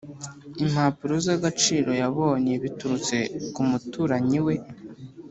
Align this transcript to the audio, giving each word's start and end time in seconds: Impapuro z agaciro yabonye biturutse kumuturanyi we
Impapuro 0.63 1.13
z 1.25 1.27
agaciro 1.37 1.91
yabonye 2.01 2.53
biturutse 2.63 3.17
kumuturanyi 3.53 4.39
we 4.45 4.55